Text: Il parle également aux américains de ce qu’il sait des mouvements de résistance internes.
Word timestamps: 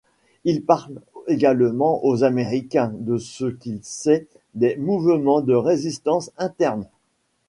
Il 0.45 0.63
parle 0.63 0.99
également 1.27 2.03
aux 2.03 2.23
américains 2.23 2.91
de 2.97 3.19
ce 3.19 3.45
qu’il 3.45 3.81
sait 3.83 4.25
des 4.55 4.75
mouvements 4.77 5.41
de 5.41 5.53
résistance 5.53 6.31
internes. 6.39 6.87